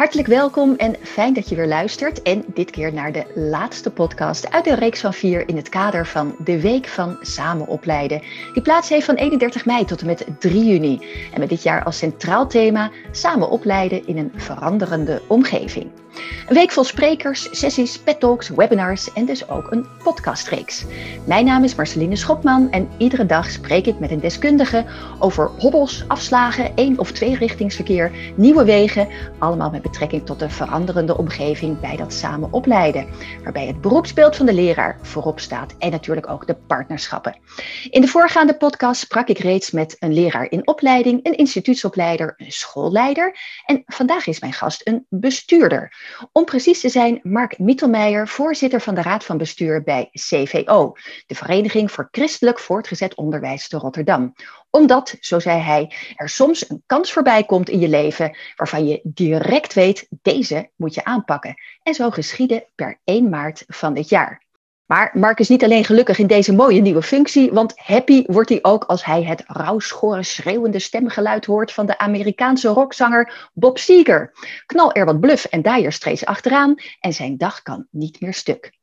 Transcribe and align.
Hartelijk 0.00 0.28
welkom 0.28 0.74
en 0.76 0.96
fijn 1.02 1.34
dat 1.34 1.48
je 1.48 1.56
weer 1.56 1.66
luistert. 1.66 2.22
En 2.22 2.44
dit 2.54 2.70
keer 2.70 2.92
naar 2.92 3.12
de 3.12 3.24
laatste 3.34 3.90
podcast 3.90 4.50
uit 4.50 4.64
de 4.64 4.74
reeks 4.74 5.00
van 5.00 5.14
vier 5.14 5.48
in 5.48 5.56
het 5.56 5.68
kader 5.68 6.06
van 6.06 6.34
de 6.44 6.60
Week 6.60 6.86
van 6.86 7.16
Samen 7.20 7.66
Opleiden. 7.66 8.22
Die 8.52 8.62
plaats 8.62 8.88
heeft 8.88 9.04
van 9.04 9.14
31 9.14 9.64
mei 9.64 9.84
tot 9.84 10.00
en 10.00 10.06
met 10.06 10.26
3 10.38 10.64
juni. 10.64 11.06
En 11.32 11.40
met 11.40 11.48
dit 11.48 11.62
jaar 11.62 11.84
als 11.84 11.98
centraal 11.98 12.46
thema 12.46 12.90
Samen 13.10 13.50
opleiden 13.50 14.06
in 14.06 14.16
een 14.16 14.32
veranderende 14.36 15.22
omgeving. 15.26 15.90
Een 16.50 16.56
week 16.56 16.70
vol 16.70 16.84
sprekers, 16.84 17.48
sessies, 17.50 17.98
pet 17.98 18.20
talks, 18.20 18.48
webinars 18.48 19.12
en 19.12 19.24
dus 19.24 19.48
ook 19.48 19.70
een 19.70 19.86
podcastreeks. 20.02 20.84
Mijn 21.24 21.44
naam 21.44 21.64
is 21.64 21.74
Marceline 21.74 22.16
Schopman 22.16 22.70
en 22.70 22.88
iedere 22.98 23.26
dag 23.26 23.50
spreek 23.50 23.86
ik 23.86 23.98
met 23.98 24.10
een 24.10 24.20
deskundige 24.20 24.84
over 25.18 25.50
hobbels, 25.58 26.04
afslagen, 26.08 26.76
één 26.76 26.98
of 26.98 27.12
twee 27.12 27.36
richtingsverkeer, 27.36 28.10
nieuwe 28.36 28.64
wegen, 28.64 29.08
allemaal 29.38 29.70
met 29.70 29.82
betrekking 29.82 30.26
tot 30.26 30.38
de 30.38 30.50
veranderende 30.50 31.16
omgeving 31.16 31.80
bij 31.80 31.96
dat 31.96 32.12
samen 32.12 32.52
opleiden, 32.52 33.06
waarbij 33.42 33.66
het 33.66 33.80
beroepsbeeld 33.80 34.36
van 34.36 34.46
de 34.46 34.54
leraar 34.54 34.98
voorop 35.02 35.40
staat 35.40 35.74
en 35.78 35.90
natuurlijk 35.90 36.30
ook 36.30 36.46
de 36.46 36.54
partnerschappen. 36.54 37.36
In 37.90 38.00
de 38.00 38.08
voorgaande 38.08 38.56
podcast 38.56 39.00
sprak 39.00 39.28
ik 39.28 39.38
reeds 39.38 39.70
met 39.70 39.96
een 39.98 40.12
leraar 40.12 40.50
in 40.50 40.66
opleiding, 40.66 41.20
een 41.22 41.36
instituutsopleider, 41.36 42.34
een 42.36 42.52
schoolleider 42.52 43.38
en 43.64 43.82
vandaag 43.86 44.26
is 44.26 44.40
mijn 44.40 44.52
gast 44.52 44.80
een 44.86 45.06
bestuurder. 45.08 45.98
Om 46.32 46.44
precies 46.44 46.80
te 46.80 46.88
zijn, 46.88 47.20
Mark 47.22 47.58
Mittelmeijer, 47.58 48.28
voorzitter 48.28 48.80
van 48.80 48.94
de 48.94 49.02
Raad 49.02 49.24
van 49.24 49.38
Bestuur 49.38 49.82
bij 49.82 50.08
CVO, 50.12 50.92
de 51.26 51.34
Vereniging 51.34 51.92
voor 51.92 52.08
Christelijk 52.10 52.58
Voortgezet 52.58 53.14
Onderwijs 53.14 53.68
te 53.68 53.78
Rotterdam. 53.78 54.34
Omdat, 54.70 55.16
zo 55.20 55.38
zei 55.38 55.60
hij, 55.60 55.92
er 56.16 56.28
soms 56.28 56.70
een 56.70 56.82
kans 56.86 57.12
voorbij 57.12 57.44
komt 57.44 57.68
in 57.68 57.80
je 57.80 57.88
leven 57.88 58.36
waarvan 58.56 58.86
je 58.86 59.00
direct 59.02 59.74
weet, 59.74 60.06
deze 60.22 60.70
moet 60.76 60.94
je 60.94 61.04
aanpakken. 61.04 61.54
En 61.82 61.94
zo 61.94 62.10
geschiedde 62.10 62.68
per 62.74 63.00
1 63.04 63.28
maart 63.28 63.64
van 63.66 63.94
dit 63.94 64.08
jaar. 64.08 64.48
Maar 64.90 65.10
Mark 65.14 65.40
is 65.40 65.48
niet 65.48 65.64
alleen 65.64 65.84
gelukkig 65.84 66.18
in 66.18 66.26
deze 66.26 66.54
mooie 66.54 66.80
nieuwe 66.80 67.02
functie, 67.02 67.52
want 67.52 67.72
happy 67.76 68.22
wordt 68.26 68.48
hij 68.48 68.58
ook 68.62 68.84
als 68.84 69.04
hij 69.04 69.22
het 69.22 69.42
rauwschorre, 69.46 70.22
schreeuwende 70.22 70.78
stemgeluid 70.78 71.44
hoort 71.44 71.72
van 71.72 71.86
de 71.86 71.98
Amerikaanse 71.98 72.68
rockzanger 72.68 73.50
Bob 73.52 73.78
Seger. 73.78 74.32
Knal 74.66 74.92
er 74.92 75.04
wat 75.04 75.20
bluff 75.20 75.44
en 75.44 75.62
dire 75.62 75.90
streeds 75.90 76.24
achteraan 76.24 76.74
en 77.00 77.12
zijn 77.12 77.36
dag 77.36 77.62
kan 77.62 77.86
niet 77.90 78.20
meer 78.20 78.34
stuk. 78.34 78.79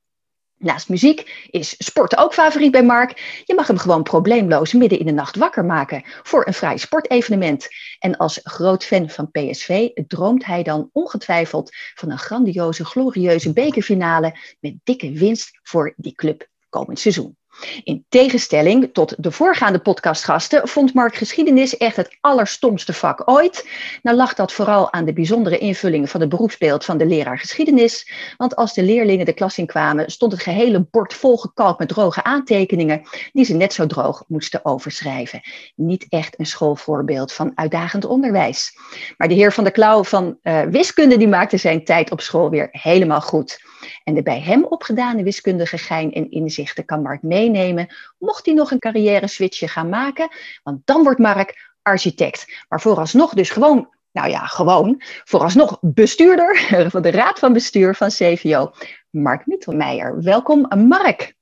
Naast 0.60 0.90
muziek 0.90 1.48
is 1.50 1.76
sport 1.78 2.18
ook 2.18 2.34
favoriet 2.34 2.72
bij 2.72 2.84
Mark. 2.84 3.42
Je 3.46 3.54
mag 3.56 3.68
hem 3.68 3.78
gewoon 3.78 4.04
probleemloos 4.04 4.74
midden 4.74 5.00
in 5.00 5.06
de 5.06 5.12
nacht 5.12 5.36
wakker 5.36 5.66
maken 5.66 6.04
voor 6.24 6.48
een 6.48 6.54
vrij 6.54 6.78
sportevenement. 6.78 7.68
En 8.00 8.18
als 8.18 8.40
groot 8.44 8.86
fan 8.86 9.10
van 9.10 9.32
PSV 9.32 9.90
droomt 10.08 10.46
hij 10.46 10.64
dan 10.64 10.90
ongetwijfeld 10.94 11.76
van 11.94 12.12
een 12.12 12.18
grandioze, 12.18 12.86
glorieuze 12.86 13.54
bekerfinale 13.54 14.38
met 14.60 14.74
dikke 14.84 15.12
winst 15.12 15.60
voor 15.64 15.94
die 15.98 16.14
club 16.14 16.48
komend 16.70 17.00
seizoen. 17.00 17.37
In 17.84 18.06
tegenstelling 18.10 18.90
tot 18.94 19.16
de 19.18 19.32
voorgaande 19.32 19.80
podcastgasten 19.80 20.68
vond 20.68 20.94
Mark 20.94 21.16
geschiedenis 21.16 21.78
echt 21.78 21.96
het 21.96 22.18
allerstomste 22.22 22.94
vak 22.94 23.22
ooit. 23.26 23.70
Nou 24.02 24.18
lag 24.18 24.34
dat 24.34 24.54
vooral 24.54 24.94
aan 24.94 25.06
de 25.06 25.14
bijzondere 25.14 25.58
invulling 25.58 26.10
van 26.10 26.22
het 26.22 26.30
beroepsbeeld 26.30 26.86
van 26.86 26.98
de 26.98 27.06
leraar 27.06 27.40
geschiedenis. 27.40 28.12
Want 28.38 28.56
als 28.56 28.74
de 28.74 28.84
leerlingen 28.84 29.26
de 29.26 29.34
klas 29.34 29.58
in 29.58 29.66
kwamen, 29.66 30.12
stond 30.12 30.32
het 30.32 30.42
gehele 30.42 30.88
bord 30.92 31.14
volgekalkt 31.14 31.80
met 31.80 31.88
droge 31.88 32.24
aantekeningen 32.24 33.02
die 33.34 33.46
ze 33.46 33.54
net 33.54 33.74
zo 33.74 33.86
droog 33.86 34.24
moesten 34.28 34.66
overschrijven. 34.66 35.42
Niet 35.76 36.06
echt 36.10 36.40
een 36.40 36.46
schoolvoorbeeld 36.46 37.34
van 37.34 37.52
uitdagend 37.56 38.06
onderwijs. 38.06 38.78
Maar 39.18 39.28
de 39.28 39.34
heer 39.34 39.54
van 39.54 39.64
der 39.64 39.74
Klauw 39.74 40.04
van 40.04 40.38
uh, 40.44 40.62
wiskunde 40.62 41.18
die 41.18 41.28
maakte 41.28 41.58
zijn 41.58 41.84
tijd 41.84 42.12
op 42.12 42.22
school 42.22 42.50
weer 42.50 42.68
helemaal 42.72 43.22
goed. 43.22 43.66
En 44.04 44.14
de 44.14 44.24
bij 44.24 44.42
hem 44.42 44.66
opgedane 44.66 45.24
wiskundige 45.24 45.78
gein 45.78 46.14
en 46.14 46.32
inzichten 46.32 46.86
kan 46.86 47.02
Mark 47.02 47.22
meenemen, 47.22 47.88
mocht 48.18 48.46
hij 48.46 48.56
nog 48.56 48.72
een 48.72 48.80
carrière 48.80 49.28
switchje 49.28 49.67
gaan 49.67 49.89
maken, 49.89 50.28
want 50.64 50.82
dan 50.86 51.04
wordt 51.04 51.20
Mark 51.20 51.76
architect. 51.82 52.66
Maar 52.70 52.82
vooralsnog 52.82 53.34
dus 53.34 53.50
gewoon, 53.50 53.89
nou 54.11 54.30
ja, 54.30 54.45
gewoon, 54.45 55.02
vooralsnog 55.23 55.78
bestuurder 55.82 56.58
van 56.92 57.02
de 57.02 57.11
Raad 57.11 57.39
van 57.39 57.54
Bestuur 57.54 57.95
van 57.95 58.10
CVO, 58.10 58.72
Mark 59.10 59.45
Mittelmeijer. 59.45 60.23
Welkom, 60.23 60.88
Mark. 60.88 61.36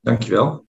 Dankjewel. 0.00 0.63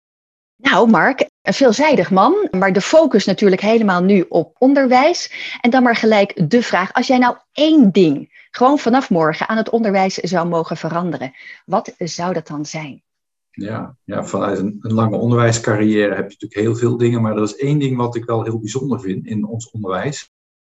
Nou, 0.58 0.90
Mark, 0.90 1.30
een 1.42 1.54
veelzijdig 1.54 2.12
man, 2.12 2.48
maar 2.52 2.74
de 2.74 2.82
focus 2.82 3.26
natuurlijk 3.26 3.62
helemaal 3.62 4.04
nu 4.04 4.26
op 4.30 4.56
onderwijs. 4.58 5.32
En 5.62 5.70
dan 5.70 5.84
maar 5.84 5.96
gelijk 5.96 6.50
de 6.50 6.62
vraag, 6.62 6.94
als 6.94 7.08
jij 7.08 7.18
nou 7.18 7.38
één 7.52 7.92
ding 7.92 8.48
gewoon 8.52 8.80
vanaf 8.80 9.10
morgen 9.10 9.48
aan 9.48 9.58
het 9.58 9.70
onderwijs 9.70 10.14
zou 10.14 10.48
mogen 10.48 10.78
veranderen, 10.78 11.34
wat 11.66 11.94
zou 11.98 12.34
dat 12.34 12.48
dan 12.48 12.66
zijn? 12.66 13.04
Ja, 13.52 13.98
ja 14.04 14.24
vanuit 14.24 14.60
een, 14.60 14.78
een, 14.82 14.94
lange 14.94 15.18
onderwijscarrière 15.18 16.16
heb 16.16 16.32
je 16.32 16.38
natuurlijk 16.40 16.60
heel 16.60 16.76
veel 16.76 16.98
dingen, 16.98 17.22
maar 17.22 17.36
er 17.36 17.44
is 17.44 17.56
één 17.56 17.80
ding 17.80 17.98
wat 17.98 18.16
ik 18.16 18.26
wel 18.26 18.44
heel 18.44 18.60
bijzonder 18.60 19.00
vind 19.00 19.26
in 19.26 19.46
ons 19.46 19.72
onderwijs, 19.72 20.32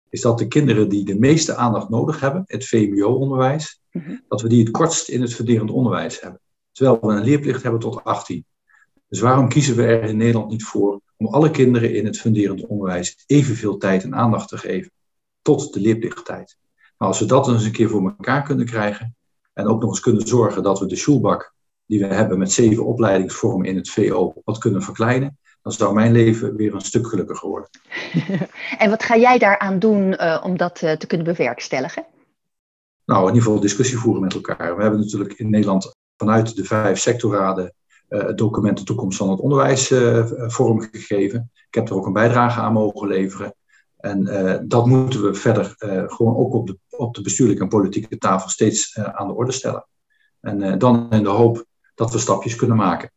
is 0.10 0.22
dat 0.22 0.38
de 0.38 0.48
kinderen 0.48 0.90
die 0.90 1.06
de 1.06 1.20
meeste 1.20 1.56
aandacht 1.56 1.90
nodig 1.90 2.20
hebben, 2.20 2.44
het 2.46 2.68
VMBO-onderwijs, 2.68 3.82
mhm. 3.92 4.16
dat 4.28 4.42
we 4.42 4.50
die 4.50 4.64
het 4.64 4.72
kortst 4.72 5.10
in 5.10 5.22
het 5.22 5.34
verderend 5.34 5.72
onderwijs 5.72 6.22
hebben. 6.22 6.40
Terwijl 6.72 7.00
we 7.02 7.14
een 7.14 7.24
leerplicht 7.24 7.64
hebben 7.64 7.82
tot 7.82 8.04
18. 8.04 8.46
Dus 9.14 9.22
waarom 9.22 9.48
kiezen 9.48 9.76
we 9.76 9.84
er 9.84 10.04
in 10.04 10.18
Nederland 10.18 10.50
niet 10.50 10.64
voor 10.64 11.02
om 11.18 11.28
alle 11.28 11.52
kinderen 11.52 11.96
in 11.96 12.06
het 12.06 12.20
funderend 12.20 12.66
onderwijs 12.66 13.24
evenveel 13.26 13.78
tijd 13.78 14.04
en 14.04 14.16
aandacht 14.16 14.48
te 14.48 14.58
geven 14.58 14.92
tot 15.42 15.74
de 15.74 15.80
leerplichttijd? 15.80 16.58
Nou, 16.98 17.12
als 17.12 17.20
we 17.20 17.26
dat 17.26 17.48
eens 17.48 17.66
een 17.66 17.72
keer 17.72 17.90
voor 17.90 18.04
elkaar 18.04 18.44
kunnen 18.44 18.66
krijgen 18.66 19.16
en 19.54 19.68
ook 19.68 19.82
nog 19.82 19.90
eens 19.90 20.00
kunnen 20.00 20.28
zorgen 20.28 20.64
dat 20.64 20.80
we 20.80 20.86
de 20.86 20.96
schoolbak 20.96 21.54
die 21.86 22.00
we 22.00 22.06
hebben 22.06 22.38
met 22.38 22.52
zeven 22.52 22.86
opleidingsvormen 22.86 23.68
in 23.68 23.76
het 23.76 23.90
VO 23.90 24.34
wat 24.44 24.58
kunnen 24.58 24.82
verkleinen, 24.82 25.38
dan 25.62 25.72
zou 25.72 25.94
mijn 25.94 26.12
leven 26.12 26.56
weer 26.56 26.74
een 26.74 26.82
stuk 26.82 27.08
gelukkiger 27.08 27.50
worden. 27.50 27.70
en 28.84 28.90
wat 28.90 29.04
ga 29.04 29.18
jij 29.18 29.38
daaraan 29.38 29.80
doen 29.80 30.12
uh, 30.12 30.42
om 30.44 30.58
dat 30.58 30.82
uh, 30.82 30.92
te 30.92 31.08
kunnen 31.08 31.26
bewerkstelligen? 31.26 32.06
Nou, 33.06 33.22
in 33.22 33.28
ieder 33.28 33.44
geval 33.44 33.60
discussie 33.60 33.98
voeren 33.98 34.22
met 34.22 34.34
elkaar. 34.34 34.76
We 34.76 34.82
hebben 34.82 35.00
natuurlijk 35.00 35.34
in 35.34 35.50
Nederland 35.50 35.96
vanuit 36.18 36.56
de 36.56 36.64
vijf 36.64 37.00
sectorraden 37.00 37.74
het 38.18 38.38
document 38.38 38.78
De 38.78 38.84
Toekomst 38.84 39.18
van 39.18 39.30
het 39.30 39.40
Onderwijs 39.40 39.94
vormgegeven. 40.48 41.52
Ik 41.68 41.76
heb 41.76 41.90
er 41.90 41.96
ook 41.96 42.06
een 42.06 42.14
bijdrage 42.14 42.60
aan 42.60 42.74
mogen 42.74 43.08
leveren. 43.08 43.56
En 43.98 44.22
uh, 44.22 44.56
dat 44.64 44.86
moeten 44.86 45.24
we 45.24 45.34
verder 45.34 45.76
gewoon 46.08 46.36
ook 46.36 46.54
op 46.54 46.68
de, 46.68 46.78
op 46.90 47.16
de 47.16 47.22
bestuurlijke 47.22 47.64
en 47.64 47.70
politieke 47.70 48.18
tafel 48.18 48.50
steeds 48.50 48.98
aan 48.98 49.28
de 49.28 49.34
orde 49.34 49.52
stellen. 49.52 49.88
En 50.42 50.78
dan 50.78 51.12
in 51.12 51.24
de 51.24 51.30
hoop 51.30 51.66
dat 51.96 52.12
we 52.12 52.18
stapjes 52.18 52.56
kunnen 52.56 52.78
maken. 52.78 53.12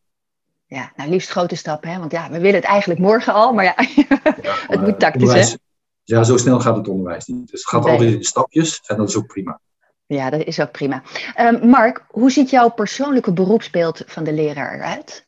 Ja, 0.65 0.91
nou 0.95 1.09
liefst 1.09 1.29
grote 1.29 1.55
stappen, 1.55 1.89
hè? 1.89 1.99
want 1.99 2.11
ja, 2.11 2.29
we 2.29 2.39
willen 2.39 2.55
het 2.55 2.63
eigenlijk 2.63 2.99
morgen 2.99 3.33
al, 3.33 3.53
maar 3.53 3.63
ja, 3.63 3.75
het 4.73 4.81
moet 4.81 4.99
tactisch, 4.99 5.33
hè? 5.33 5.55
Ja, 6.03 6.23
zo 6.23 6.37
snel 6.37 6.59
gaat 6.59 6.75
het 6.75 6.87
onderwijs 6.87 7.25
niet. 7.25 7.51
Dus 7.51 7.59
het 7.59 7.69
gaat 7.69 7.83
nee. 7.83 7.91
altijd 7.91 8.13
in 8.13 8.23
stapjes 8.23 8.81
en 8.85 8.97
dat 8.97 9.09
is 9.09 9.17
ook 9.17 9.27
prima. 9.27 9.59
Ja, 10.07 10.29
dat 10.29 10.43
is 10.43 10.59
ook 10.59 10.71
prima. 10.71 11.03
Um, 11.39 11.69
Mark, 11.69 12.05
hoe 12.07 12.31
ziet 12.31 12.49
jouw 12.49 12.69
persoonlijke 12.69 13.33
beroepsbeeld 13.33 14.03
van 14.05 14.23
de 14.23 14.33
leraar 14.33 14.75
eruit? 14.75 15.27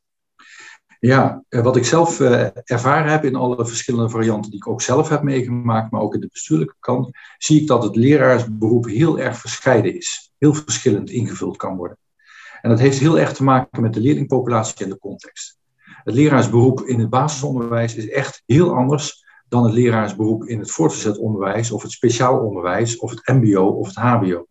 Ja, 0.99 1.43
eh, 1.49 1.61
wat 1.61 1.75
ik 1.75 1.85
zelf 1.85 2.19
uh, 2.19 2.47
ervaren 2.63 3.11
heb 3.11 3.25
in 3.25 3.35
alle 3.35 3.65
verschillende 3.65 4.09
varianten 4.09 4.51
die 4.51 4.59
ik 4.59 4.67
ook 4.67 4.81
zelf 4.81 5.09
heb 5.09 5.21
meegemaakt, 5.21 5.91
maar 5.91 6.01
ook 6.01 6.13
in 6.13 6.19
de 6.19 6.29
bestuurlijke 6.31 6.75
kant, 6.79 7.09
zie 7.37 7.61
ik 7.61 7.67
dat 7.67 7.83
het 7.83 7.95
leraarsberoep 7.95 8.85
heel 8.85 9.19
erg 9.19 9.37
verscheiden 9.37 9.95
is. 9.95 10.31
Heel 10.37 10.53
verschillend 10.53 11.09
ingevuld 11.09 11.57
kan 11.57 11.75
worden. 11.75 11.97
En 12.61 12.69
dat 12.69 12.79
heeft 12.79 12.99
heel 12.99 13.19
erg 13.19 13.33
te 13.33 13.43
maken 13.43 13.81
met 13.81 13.93
de 13.93 13.99
leerlingpopulatie 13.99 14.85
en 14.85 14.89
de 14.89 14.99
context. 14.99 15.57
Het 16.03 16.15
leraarsberoep 16.15 16.81
in 16.81 16.99
het 16.99 17.09
basisonderwijs 17.09 17.95
is 17.95 18.09
echt 18.09 18.43
heel 18.45 18.75
anders 18.75 19.25
dan 19.47 19.63
het 19.63 19.73
leraarsberoep 19.73 20.43
in 20.43 20.59
het 20.59 20.71
voortgezet 20.71 21.17
onderwijs 21.17 21.71
of 21.71 21.81
het 21.81 21.91
speciaal 21.91 22.39
onderwijs 22.39 22.97
of 22.97 23.09
het 23.09 23.27
MBO 23.27 23.65
of 23.65 23.87
het 23.87 23.95
HBO. 23.95 24.47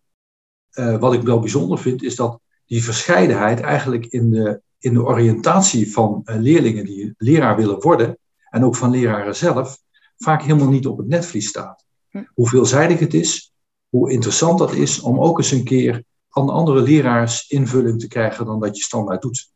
Uh, 0.72 0.98
wat 0.98 1.12
ik 1.12 1.22
wel 1.22 1.40
bijzonder 1.40 1.78
vind 1.78 2.02
is 2.02 2.16
dat 2.16 2.40
die 2.66 2.84
verscheidenheid 2.84 3.60
eigenlijk 3.60 4.06
in 4.06 4.30
de 4.30 4.60
in 4.78 4.92
de 4.92 5.04
oriëntatie 5.04 5.92
van 5.92 6.22
uh, 6.24 6.36
leerlingen 6.36 6.84
die 6.84 7.14
leraar 7.16 7.56
willen 7.56 7.80
worden, 7.80 8.18
en 8.50 8.64
ook 8.64 8.76
van 8.76 8.90
leraren 8.90 9.36
zelf, 9.36 9.78
vaak 10.16 10.42
helemaal 10.42 10.68
niet 10.68 10.86
op 10.86 10.98
het 10.98 11.08
netvlies 11.08 11.48
staat. 11.48 11.84
Hm. 12.10 12.22
Hoe 12.34 12.48
veelzijdig 12.48 12.98
het 12.98 13.14
is, 13.14 13.52
hoe 13.88 14.12
interessant 14.12 14.58
dat 14.58 14.72
is 14.72 15.00
om 15.00 15.20
ook 15.20 15.38
eens 15.38 15.50
een 15.50 15.64
keer 15.64 16.04
aan 16.28 16.48
andere 16.48 16.80
leraars 16.80 17.48
invulling 17.48 18.00
te 18.00 18.08
krijgen 18.08 18.46
dan 18.46 18.60
dat 18.60 18.76
je 18.76 18.82
standaard 18.82 19.22
doet. 19.22 19.50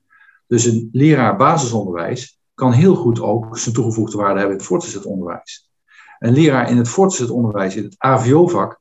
Dus 0.47 0.64
een 0.64 0.88
leraar 0.93 1.37
basisonderwijs 1.37 2.38
kan 2.55 2.73
heel 2.73 2.94
goed 2.94 3.20
ook 3.20 3.59
zijn 3.59 3.75
toegevoegde 3.75 4.17
waarde 4.17 4.38
hebben 4.38 4.53
in 4.53 4.59
het 4.59 4.67
voortgezet 4.67 5.05
onderwijs. 5.05 5.70
Een 6.19 6.32
leraar 6.32 6.70
in 6.70 6.76
het 6.76 6.88
voortgezet 6.88 7.31
onderwijs, 7.31 7.76
in 7.76 7.85
het 7.85 7.94
AVO-vak, 7.99 8.81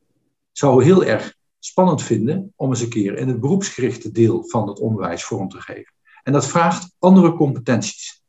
zou 0.51 0.83
heel 0.83 1.03
erg 1.03 1.35
spannend 1.63 2.03
vinden 2.03 2.53
om 2.55 2.69
eens 2.69 2.81
een 2.81 2.89
keer 2.89 3.17
in 3.17 3.27
het 3.27 3.39
beroepsgerichte 3.39 4.11
deel 4.11 4.43
van 4.47 4.67
het 4.67 4.79
onderwijs 4.79 5.23
vorm 5.23 5.49
te 5.49 5.61
geven. 5.61 5.93
En 6.23 6.33
dat 6.33 6.47
vraagt 6.47 6.95
andere 6.99 7.33
competenties. 7.33 8.23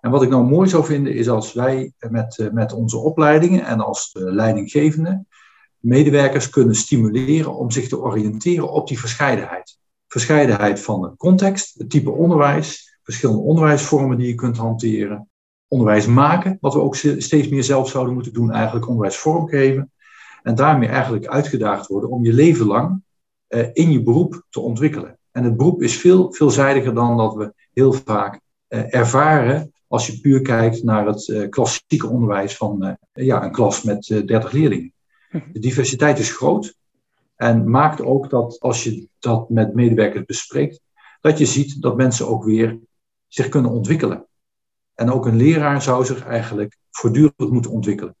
En 0.00 0.10
wat 0.10 0.22
ik 0.22 0.28
nou 0.28 0.44
mooi 0.44 0.68
zou 0.68 0.84
vinden 0.84 1.14
is 1.14 1.28
als 1.28 1.52
wij 1.52 1.92
met, 1.98 2.38
eh, 2.38 2.50
met 2.50 2.72
onze 2.72 2.96
opleidingen 2.96 3.64
en 3.64 3.80
als 3.80 4.10
leidinggevende 4.12 5.24
medewerkers 5.84 6.50
kunnen 6.50 6.74
stimuleren 6.74 7.54
om 7.54 7.70
zich 7.70 7.88
te 7.88 8.00
oriënteren 8.00 8.70
op 8.70 8.88
die 8.88 8.98
verscheidenheid. 8.98 9.78
Verscheidenheid 10.08 10.80
van 10.80 11.00
de 11.00 11.16
context, 11.16 11.78
het 11.78 11.90
type 11.90 12.10
onderwijs, 12.10 12.98
verschillende 13.02 13.42
onderwijsvormen 13.42 14.18
die 14.18 14.26
je 14.26 14.34
kunt 14.34 14.56
hanteren, 14.56 15.28
onderwijs 15.68 16.06
maken, 16.06 16.58
wat 16.60 16.74
we 16.74 16.80
ook 16.80 16.96
steeds 16.96 17.48
meer 17.48 17.64
zelf 17.64 17.88
zouden 17.88 18.14
moeten 18.14 18.32
doen, 18.32 18.50
eigenlijk 18.50 18.88
onderwijs 18.88 19.16
vormgeven. 19.16 19.92
En 20.44 20.54
daarmee 20.54 20.88
eigenlijk 20.88 21.26
uitgedaagd 21.26 21.86
worden 21.86 22.10
om 22.10 22.24
je 22.24 22.32
leven 22.32 22.66
lang 22.66 23.02
uh, 23.48 23.66
in 23.72 23.92
je 23.92 24.02
beroep 24.02 24.44
te 24.50 24.60
ontwikkelen. 24.60 25.18
En 25.30 25.44
het 25.44 25.56
beroep 25.56 25.82
is 25.82 25.96
veel 25.96 26.32
veelzijdiger 26.32 26.94
dan 26.94 27.16
dat 27.16 27.34
we 27.34 27.54
heel 27.72 27.92
vaak 27.92 28.40
uh, 28.68 28.94
ervaren 28.94 29.72
als 29.86 30.06
je 30.06 30.20
puur 30.20 30.42
kijkt 30.42 30.82
naar 30.82 31.06
het 31.06 31.28
uh, 31.28 31.48
klassieke 31.48 32.08
onderwijs 32.08 32.56
van 32.56 32.98
ja, 33.12 33.44
een 33.44 33.52
klas 33.52 33.82
met 33.82 34.22
30 34.26 34.52
leerlingen. 34.52 34.92
Mhm. 35.30 35.52
De 35.52 35.58
diversiteit 35.58 36.18
is 36.18 36.36
groot 36.36 36.76
en 37.36 37.70
maakt 37.70 38.00
ook 38.00 38.30
dat 38.30 38.60
als 38.60 38.84
je 38.84 39.08
dat 39.18 39.50
met 39.50 39.74
medewerkers 39.74 40.24
bespreekt, 40.24 40.80
dat 41.20 41.38
je 41.38 41.46
ziet 41.46 41.82
dat 41.82 41.96
mensen 41.96 42.28
ook 42.28 42.44
weer 42.44 42.78
zich 43.28 43.48
kunnen 43.48 43.70
ontwikkelen. 43.70 44.26
En 44.94 45.10
ook 45.10 45.26
een 45.26 45.36
leraar 45.36 45.82
zou 45.82 46.04
zich 46.04 46.24
eigenlijk 46.26 46.76
voortdurend 46.90 47.50
moeten 47.50 47.70
ontwikkelen. 47.70 48.16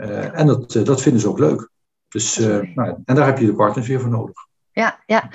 Uh, 0.00 0.38
en 0.38 0.46
dat, 0.46 0.74
uh, 0.74 0.84
dat 0.84 1.02
vinden 1.02 1.20
ze 1.20 1.28
ook 1.28 1.38
leuk. 1.38 1.70
Dus, 2.08 2.38
uh, 2.38 2.74
nou, 2.74 2.98
en 3.04 3.14
daar 3.14 3.26
heb 3.26 3.38
je 3.38 3.46
de 3.46 3.54
partners 3.54 3.88
weer 3.88 4.00
voor 4.00 4.10
nodig. 4.10 4.46
Ja, 4.72 5.02
ja. 5.06 5.30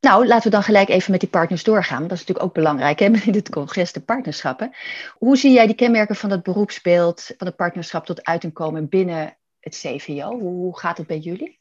Nou, 0.00 0.26
laten 0.26 0.44
we 0.44 0.50
dan 0.50 0.62
gelijk 0.62 0.88
even 0.88 1.10
met 1.10 1.20
die 1.20 1.28
partners 1.28 1.64
doorgaan. 1.64 2.02
Dat 2.02 2.12
is 2.12 2.18
natuurlijk 2.18 2.46
ook 2.46 2.54
belangrijk 2.54 2.98
hè, 2.98 3.06
in 3.26 3.32
dit 3.32 3.48
congres, 3.48 3.92
de 3.92 4.00
partnerschappen. 4.00 4.70
Hoe 5.18 5.36
zie 5.36 5.52
jij 5.52 5.66
die 5.66 5.74
kenmerken 5.74 6.16
van 6.16 6.30
het 6.30 6.42
beroepsbeeld, 6.42 7.30
van 7.36 7.46
het 7.46 7.56
partnerschap 7.56 8.06
tot 8.06 8.24
uiting 8.24 8.52
komen 8.52 8.88
binnen 8.88 9.36
het 9.60 9.74
CVO? 9.74 10.38
Hoe 10.38 10.78
gaat 10.78 10.98
het 10.98 11.06
bij 11.06 11.18
jullie? 11.18 11.60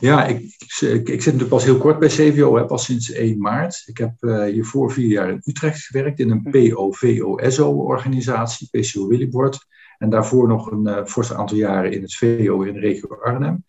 Ja, 0.00 0.26
ik, 0.26 0.38
ik, 0.80 0.80
ik, 0.80 1.22
zit 1.22 1.24
natuurlijk 1.24 1.48
pas 1.48 1.64
heel 1.64 1.78
kort 1.78 1.98
bij 1.98 2.08
CVO, 2.08 2.56
hè, 2.56 2.64
pas 2.64 2.84
sinds 2.84 3.12
1 3.12 3.38
maart. 3.38 3.82
Ik 3.86 3.98
heb 3.98 4.12
uh, 4.20 4.44
hiervoor 4.44 4.92
vier 4.92 5.08
jaar 5.08 5.28
in 5.28 5.42
Utrecht 5.44 5.80
gewerkt 5.80 6.18
in 6.18 6.30
een 6.30 6.42
POVOSO-organisatie, 6.42 8.68
PCO 8.70 9.06
Willybord. 9.06 9.66
En 10.00 10.10
daarvoor 10.10 10.48
nog 10.48 10.70
een 10.70 10.88
uh, 10.88 11.04
fors 11.04 11.32
aantal 11.32 11.56
jaren 11.56 11.92
in 11.92 12.02
het 12.02 12.14
VO 12.14 12.62
in 12.62 12.72
de 12.72 12.80
regio 12.80 13.08
Arnhem. 13.08 13.64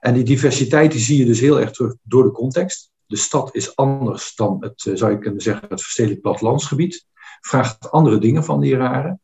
En 0.00 0.14
die 0.14 0.24
diversiteit 0.24 0.92
die 0.92 1.00
zie 1.00 1.18
je 1.18 1.24
dus 1.24 1.40
heel 1.40 1.60
erg 1.60 1.70
terug 1.70 1.94
door 2.02 2.22
de 2.22 2.30
context. 2.30 2.90
De 3.06 3.16
stad 3.16 3.54
is 3.54 3.76
anders 3.76 4.34
dan 4.34 4.56
het, 4.60 4.84
uh, 4.84 4.96
zou 4.96 5.10
je 5.10 5.18
kunnen 5.18 5.40
zeggen, 5.40 5.68
het 5.68 5.82
verstedelijk 5.82 6.20
plattelandsgebied. 6.20 7.06
Vraagt 7.40 7.90
andere 7.90 8.18
dingen 8.18 8.44
van 8.44 8.58
leraren. 8.58 9.20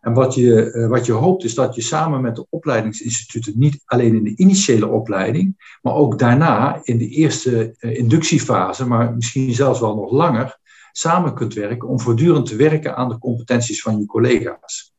En 0.00 0.12
wat 0.12 0.34
je, 0.34 0.70
eh, 0.70 0.88
wat 0.88 1.06
je 1.06 1.12
hoopt 1.12 1.44
is 1.44 1.54
dat 1.54 1.74
je 1.74 1.82
samen 1.82 2.20
met 2.20 2.36
de 2.36 2.46
opleidingsinstituten, 2.48 3.52
niet 3.56 3.82
alleen 3.84 4.14
in 4.14 4.24
de 4.24 4.36
initiële 4.36 4.86
opleiding, 4.86 5.76
maar 5.82 5.94
ook 5.94 6.18
daarna 6.18 6.80
in 6.82 6.98
de 6.98 7.08
eerste 7.08 7.74
inductiefase, 7.78 8.86
maar 8.86 9.14
misschien 9.14 9.54
zelfs 9.54 9.80
wel 9.80 9.94
nog 9.94 10.10
langer, 10.10 10.58
samen 10.92 11.34
kunt 11.34 11.54
werken 11.54 11.88
om 11.88 12.00
voortdurend 12.00 12.46
te 12.46 12.56
werken 12.56 12.96
aan 12.96 13.08
de 13.08 13.18
competenties 13.18 13.82
van 13.82 13.98
je 13.98 14.06
collega's. 14.06 14.91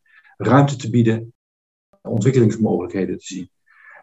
Ruimte 0.47 0.75
te 0.75 0.89
bieden, 0.89 1.33
ontwikkelingsmogelijkheden 2.01 3.17
te 3.17 3.25
zien. 3.25 3.49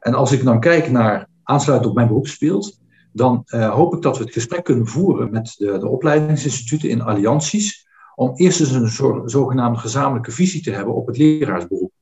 En 0.01 0.15
als 0.15 0.33
ik 0.33 0.45
dan 0.45 0.61
kijk 0.61 0.91
naar 0.91 1.29
aansluit 1.43 1.87
op 1.87 1.95
mijn 1.95 2.07
beroepsbeeld, 2.07 2.79
dan 3.13 3.43
uh, 3.47 3.75
hoop 3.75 3.95
ik 3.95 4.03
dat 4.03 4.19
we 4.19 4.25
het 4.25 4.33
gesprek 4.33 4.65
kunnen 4.65 4.87
voeren 4.87 5.31
met 5.31 5.55
de, 5.59 5.79
de 5.79 5.89
opleidingsinstituten 5.89 6.89
in 6.89 7.03
allianties 7.03 7.89
om 8.15 8.33
eerst 8.35 8.61
eens 8.61 8.73
een 8.73 9.31
zogenaamde 9.31 9.79
gezamenlijke 9.79 10.31
visie 10.31 10.63
te 10.63 10.71
hebben 10.71 10.95
op 10.95 11.07
het 11.07 11.17
leraarsberoep. 11.17 11.93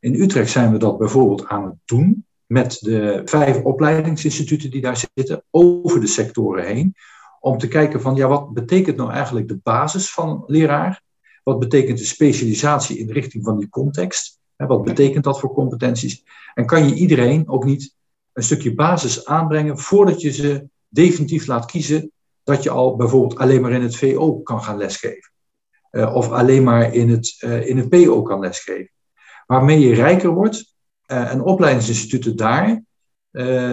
In 0.00 0.14
Utrecht 0.14 0.50
zijn 0.50 0.72
we 0.72 0.78
dat 0.78 0.98
bijvoorbeeld 0.98 1.46
aan 1.46 1.64
het 1.64 1.74
doen 1.84 2.26
met 2.46 2.78
de 2.80 3.22
vijf 3.24 3.62
opleidingsinstituten 3.62 4.70
die 4.70 4.80
daar 4.80 5.06
zitten, 5.14 5.44
over 5.50 6.00
de 6.00 6.06
sectoren 6.06 6.66
heen, 6.66 6.94
om 7.40 7.58
te 7.58 7.68
kijken 7.68 8.00
van, 8.00 8.14
ja, 8.14 8.28
wat 8.28 8.52
betekent 8.52 8.96
nou 8.96 9.10
eigenlijk 9.10 9.48
de 9.48 9.58
basis 9.62 10.12
van 10.12 10.42
leraar? 10.46 11.02
Wat 11.42 11.58
betekent 11.58 11.98
de 11.98 12.04
specialisatie 12.04 12.98
in 12.98 13.06
de 13.06 13.12
richting 13.12 13.44
van 13.44 13.58
die 13.58 13.68
context? 13.68 14.40
Wat 14.56 14.82
betekent 14.82 15.24
dat 15.24 15.40
voor 15.40 15.52
competenties? 15.52 16.24
En 16.54 16.66
kan 16.66 16.88
je 16.88 16.94
iedereen 16.94 17.48
ook 17.48 17.64
niet 17.64 17.94
een 18.32 18.42
stukje 18.42 18.74
basis 18.74 19.24
aanbrengen 19.24 19.78
voordat 19.78 20.20
je 20.20 20.32
ze 20.32 20.68
definitief 20.88 21.46
laat 21.46 21.64
kiezen 21.64 22.10
dat 22.42 22.62
je 22.62 22.70
al 22.70 22.96
bijvoorbeeld 22.96 23.38
alleen 23.38 23.60
maar 23.60 23.72
in 23.72 23.82
het 23.82 23.96
VO 23.96 24.40
kan 24.40 24.62
gaan 24.62 24.76
lesgeven? 24.76 25.32
uh, 25.92 26.14
of 26.14 26.30
alleen 26.30 26.62
maar 26.62 26.94
in 26.94 27.10
het, 27.10 27.36
uh, 27.44 27.68
in 27.68 27.76
het 27.76 27.88
PO 27.88 28.22
kan 28.22 28.40
lesgeven. 28.40 28.90
Waarmee 29.46 29.80
je 29.80 29.94
rijker 29.94 30.30
wordt. 30.30 30.74
Uh, 31.06 31.32
en 31.32 31.42
opleidingsinstituten 31.42 32.36
daar, 32.36 32.82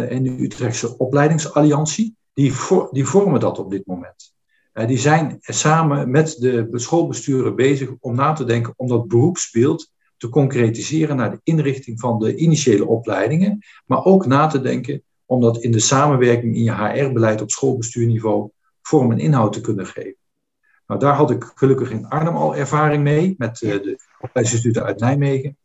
in 0.10 0.24
de 0.24 0.36
Utrechtse 0.39 0.98
opleidingsalliantie, 0.98 2.15
die, 2.33 2.54
die 2.92 3.06
vormen 3.06 3.39
dat 3.39 3.60
op 3.60 3.72
dit 3.72 3.86
moment. 3.86 4.33
Die 4.74 4.98
zijn 4.98 5.38
samen 5.42 6.12
met 6.12 6.36
de 6.39 6.69
schoolbesturen 6.71 7.56
bezig 7.56 7.89
om 8.00 8.16
na 8.16 8.33
te 8.33 8.44
denken 8.44 8.74
om 8.75 8.88
dat 8.88 9.07
beroepsbeeld 9.07 9.92
te 10.18 10.30
concretiseren 10.30 11.16
naar 11.16 11.31
de 11.31 11.39
inrichting 11.44 12.00
van 12.00 12.19
de 12.19 12.36
initiële 12.36 12.86
opleidingen, 12.86 13.60
maar 13.86 14.06
ook 14.06 14.25
na 14.25 14.48
te 14.48 14.62
denken 14.62 15.04
om 15.25 15.42
dat 15.42 15.57
in 15.57 15.71
de 15.71 15.80
samenwerking 15.80 16.56
in 16.56 16.63
je 16.63 16.74
HR-beleid 16.74 17.42
op 17.42 17.51
schoolbestuurniveau 17.51 18.50
vorm 18.81 19.12
en 19.12 19.19
inhoud 19.19 19.54
te 19.54 19.62
kunnen 19.62 19.86
geven. 19.86 20.18
Nou, 20.88 21.00
daar 21.00 21.13
had 21.13 21.31
ik 21.31 21.51
gelukkig 21.56 21.92
in 21.92 22.07
Arnhem 22.07 22.36
al 22.36 22.56
ervaring 22.56 23.04
mee, 23.04 23.36
met 23.38 23.62
uh, 23.62 23.72
de 23.72 24.00
opleidingsinstituten 24.19 24.83
uit 24.83 25.00
Nijmegen, 25.00 25.57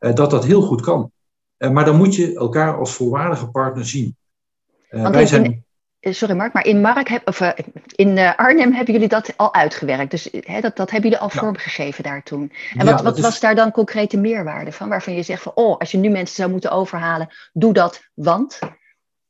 uh, 0.00 0.14
dat 0.14 0.30
dat 0.30 0.44
heel 0.44 0.62
goed 0.62 0.80
kan. 0.80 1.12
Maar 1.56 1.84
dan 1.84 1.96
moet 1.96 2.14
je 2.14 2.34
elkaar 2.34 2.76
als 2.76 2.94
volwaardige 2.94 3.50
partner 3.50 3.86
zien. 3.86 4.16
wij 4.88 5.26
zijn... 5.26 5.64
sorry 6.00 6.34
Mark, 6.34 6.52
maar 6.52 6.66
in, 6.66 6.80
Mark 6.80 7.08
heb, 7.08 7.28
of, 7.28 7.40
in 7.94 8.18
Arnhem 8.18 8.72
hebben 8.72 8.94
jullie 8.94 9.08
dat 9.08 9.32
al 9.36 9.54
uitgewerkt. 9.54 10.10
Dus 10.10 10.28
hè, 10.32 10.60
dat, 10.60 10.76
dat 10.76 10.90
hebben 10.90 11.10
jullie 11.10 11.24
al 11.24 11.30
ja. 11.32 11.40
vormgegeven 11.40 12.02
daar 12.04 12.22
toen. 12.22 12.52
En 12.76 12.86
wat, 12.86 12.98
ja, 12.98 13.04
wat 13.04 13.16
is... 13.16 13.22
was 13.22 13.40
daar 13.40 13.54
dan 13.54 13.70
concrete 13.70 14.16
meerwaarde 14.16 14.72
van? 14.72 14.88
Waarvan 14.88 15.14
je 15.14 15.22
zegt 15.22 15.42
van, 15.42 15.52
oh, 15.54 15.78
als 15.78 15.90
je 15.90 15.98
nu 15.98 16.08
mensen 16.08 16.36
zou 16.36 16.50
moeten 16.50 16.70
overhalen, 16.70 17.28
doe 17.52 17.72
dat, 17.72 18.02
want... 18.14 18.58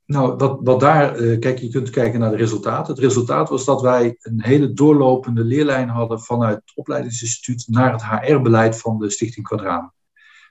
Nou, 0.04 0.36
wat, 0.36 0.58
wat 0.62 0.80
daar, 0.80 1.12
kijk, 1.38 1.58
je 1.58 1.68
kunt 1.68 1.90
kijken 1.90 2.20
naar 2.20 2.30
de 2.30 2.36
resultaten. 2.36 2.94
Het 2.94 3.02
resultaat 3.02 3.48
was 3.48 3.64
dat 3.64 3.80
wij 3.80 4.16
een 4.20 4.42
hele 4.42 4.72
doorlopende 4.72 5.44
leerlijn 5.44 5.88
hadden 5.88 6.20
vanuit 6.20 6.56
het 6.56 6.72
opleidingsinstituut 6.74 7.64
naar 7.68 7.92
het 7.92 8.04
HR-beleid 8.04 8.78
van 8.78 8.98
de 8.98 9.10
Stichting 9.10 9.46
Quadraan. 9.46 9.92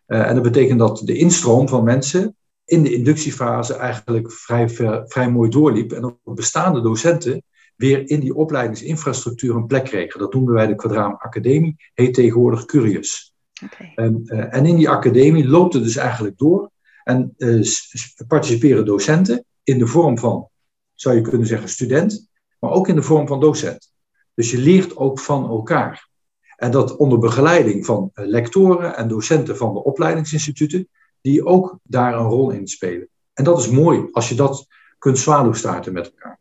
En 0.05 0.33
dat 0.33 0.43
betekent 0.43 0.79
dat 0.79 1.01
de 1.05 1.17
instroom 1.17 1.67
van 1.67 1.83
mensen 1.83 2.35
in 2.69 2.83
de 2.83 2.93
inductiefase 2.93 3.73
eigenlijk 3.73 4.31
vrij, 4.31 4.69
ver, 4.69 5.03
vrij 5.07 5.31
mooi 5.31 5.49
doorliep. 5.49 5.91
En 5.91 6.03
ook 6.03 6.35
bestaande 6.35 6.81
docenten 6.81 7.43
weer 7.75 8.09
in 8.09 8.19
die 8.19 8.35
opleidingsinfrastructuur 8.35 9.55
een 9.55 9.65
plek 9.65 9.83
kregen. 9.83 10.19
Dat 10.19 10.33
noemden 10.33 10.53
wij 10.53 10.67
de 10.67 10.75
Quadraan 10.75 11.17
Academie, 11.17 11.75
heet 11.93 12.13
tegenwoordig 12.13 12.65
Curious. 12.65 13.33
Okay. 13.63 13.91
En, 13.95 14.21
uh, 14.25 14.55
en 14.55 14.65
in 14.65 14.75
die 14.75 14.89
academie 14.89 15.47
loopt 15.47 15.73
het 15.73 15.83
dus 15.83 15.95
eigenlijk 15.95 16.37
door. 16.37 16.71
En 17.03 17.35
participeren 18.27 18.85
docenten 18.85 19.45
in 19.63 19.79
de 19.79 19.87
vorm 19.87 20.17
van, 20.17 20.49
zou 20.93 21.15
je 21.15 21.21
kunnen 21.21 21.47
zeggen, 21.47 21.69
student, 21.69 22.27
maar 22.59 22.71
ook 22.71 22.87
in 22.87 22.95
de 22.95 23.01
vorm 23.01 23.27
van 23.27 23.39
docent. 23.39 23.91
Dus 24.33 24.51
je 24.51 24.57
leert 24.57 24.97
ook 24.97 25.19
van 25.19 25.49
elkaar. 25.49 26.09
En 26.55 26.71
dat 26.71 26.95
onder 26.95 27.19
begeleiding 27.19 27.85
van 27.85 28.11
eh, 28.13 28.25
lectoren 28.25 28.95
en 28.95 29.07
docenten 29.07 29.57
van 29.57 29.73
de 29.73 29.83
opleidingsinstituten, 29.83 30.87
die 31.21 31.45
ook 31.45 31.77
daar 31.83 32.13
een 32.13 32.27
rol 32.27 32.49
in 32.49 32.67
spelen. 32.67 33.07
En 33.33 33.43
dat 33.43 33.59
is 33.59 33.69
mooi 33.69 34.07
als 34.11 34.29
je 34.29 34.35
dat 34.35 34.67
kunt 34.97 35.17
zwaluwstaarten 35.17 35.93
met 35.93 36.05
elkaar. 36.05 36.39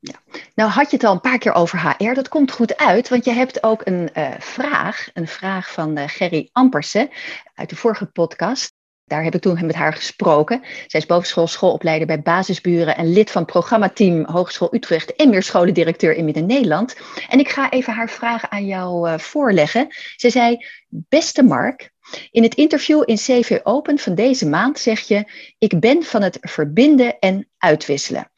Ja. 0.00 0.14
Nou 0.54 0.70
had 0.70 0.90
je 0.90 0.96
het 0.96 1.04
al 1.04 1.12
een 1.12 1.20
paar 1.20 1.38
keer 1.38 1.54
over 1.54 1.80
HR. 1.80 2.14
Dat 2.14 2.28
komt 2.28 2.52
goed 2.52 2.76
uit, 2.76 3.08
want 3.08 3.24
je 3.24 3.32
hebt 3.32 3.62
ook 3.62 3.80
een 3.84 4.08
uh, 4.16 4.30
vraag. 4.38 5.08
Een 5.14 5.28
vraag 5.28 5.72
van 5.72 5.98
uh, 5.98 6.04
Gerry 6.06 6.48
Ampersen 6.52 7.10
uit 7.54 7.68
de 7.68 7.76
vorige 7.76 8.06
podcast. 8.06 8.72
Daar 9.04 9.24
heb 9.24 9.34
ik 9.34 9.40
toen 9.40 9.66
met 9.66 9.74
haar 9.74 9.92
gesproken. 9.92 10.60
Zij 10.86 11.00
is 11.00 11.06
bovenschool 11.06 11.46
schoolopleider 11.46 12.06
bij 12.06 12.22
Basisburen 12.22 12.96
en 12.96 13.12
lid 13.12 13.30
van 13.30 13.42
het 13.42 13.50
programmateam 13.50 14.24
Hogeschool 14.24 14.74
Utrecht 14.74 15.16
en 15.16 15.30
meer 15.30 15.42
scholendirecteur 15.42 16.14
in 16.14 16.24
Midden-Nederland. 16.24 16.96
En 17.28 17.38
ik 17.38 17.48
ga 17.48 17.70
even 17.70 17.94
haar 17.94 18.08
vraag 18.08 18.48
aan 18.48 18.66
jou 18.66 19.08
uh, 19.08 19.18
voorleggen. 19.18 19.86
Ze 20.16 20.30
zei, 20.30 20.66
beste 20.88 21.42
Mark, 21.42 21.92
in 22.30 22.42
het 22.42 22.54
interview 22.54 23.02
in 23.04 23.16
CV 23.16 23.58
Open 23.62 23.98
van 23.98 24.14
deze 24.14 24.48
maand 24.48 24.78
zeg 24.78 25.00
je: 25.00 25.24
Ik 25.58 25.80
ben 25.80 26.02
van 26.02 26.22
het 26.22 26.38
verbinden 26.40 27.18
en 27.18 27.48
uitwisselen. 27.58 28.30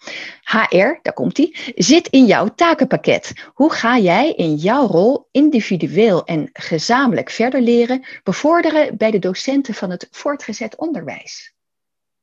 HR, 0.42 0.99
daar 1.02 1.12
komt 1.14 1.37
hij, 1.37 1.56
zit 1.75 2.08
in 2.08 2.26
jouw 2.26 2.49
takenpakket. 2.54 3.32
Hoe 3.54 3.73
ga 3.73 3.99
jij 3.99 4.32
in 4.32 4.54
jouw 4.54 4.87
rol 4.87 5.28
individueel 5.30 6.25
en 6.25 6.50
gezamenlijk 6.52 7.30
verder 7.30 7.61
leren, 7.61 8.06
bevorderen 8.23 8.96
bij 8.96 9.11
de 9.11 9.18
docenten 9.18 9.75
van 9.75 9.90
het 9.90 10.08
voortgezet 10.11 10.76
onderwijs? 10.76 11.54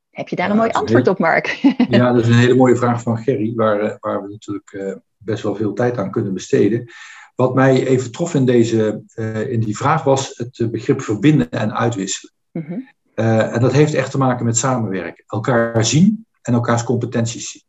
Heb 0.10 0.28
je 0.28 0.36
daar 0.36 0.46
ja, 0.46 0.52
een 0.52 0.58
mooi 0.58 0.72
antwoord 0.72 1.08
op, 1.08 1.20
Mark? 1.20 1.48
Ja, 1.90 2.12
dat 2.14 2.22
is 2.24 2.28
een 2.28 2.34
hele 2.34 2.56
mooie 2.56 2.76
vraag 2.76 3.02
van 3.02 3.18
Gerry, 3.18 3.54
waar, 3.56 3.80
eh, 3.80 3.96
waar 4.00 4.22
we 4.22 4.30
natuurlijk 4.30 4.72
uh, 4.72 4.96
best 5.18 5.44
wel 5.44 5.56
veel 5.56 5.74
tijd 5.74 5.98
aan 5.98 6.12
kunnen 6.12 6.34
besteden. 6.34 6.92
Wat 7.36 7.56
mij 7.56 7.88
even 7.88 8.12
trof 8.12 8.34
in, 8.34 8.46
deze, 8.46 9.04
uh, 9.16 9.52
in 9.52 9.60
die 9.60 9.78
vraag 9.78 10.04
was 10.04 10.34
het 10.36 10.72
begrip 10.72 11.02
verbinden 11.02 11.50
en 11.50 11.74
uitwisselen. 11.74 12.34
Mm 12.52 12.66
-hmm. 12.66 12.90
en 13.16 13.62
dat 13.62 13.72
heeft 13.72 13.94
echt 13.94 14.12
te 14.12 14.18
maken 14.18 14.46
met 14.46 14.58
samenwerken. 14.58 15.24
Elkaar 15.28 15.86
zien 15.86 16.26
en 16.42 16.54
elkaars 16.54 16.84
competenties 16.84 17.52
zien. 17.52 17.64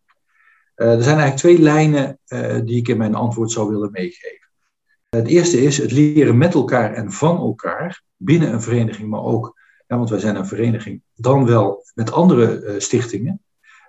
er 0.74 1.02
zijn 1.02 1.18
eigenlijk 1.18 1.36
twee 1.36 1.58
lijnen 1.58 2.18
die 2.66 2.76
ik 2.76 2.88
in 2.88 2.96
mijn 2.96 3.14
antwoord 3.14 3.50
zou 3.50 3.68
willen 3.68 3.90
meegeven. 3.90 4.48
Het 5.08 5.26
eerste 5.26 5.62
is 5.62 5.78
het 5.78 5.92
leren 5.92 6.38
met 6.38 6.54
elkaar 6.54 6.92
en 6.92 7.12
van 7.12 7.36
elkaar 7.36 8.02
binnen 8.16 8.52
een 8.52 8.62
vereniging, 8.62 9.08
maar 9.08 9.22
ook, 9.22 9.60
ja, 9.86 9.96
want 9.96 10.10
wij 10.10 10.18
zijn 10.18 10.36
een 10.36 10.46
vereniging, 10.46 11.02
dan 11.14 11.46
wel 11.46 11.84
met 11.94 12.12
andere 12.12 12.74
stichtingen. 12.78 13.43